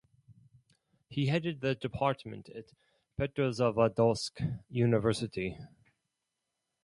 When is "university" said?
4.67-5.59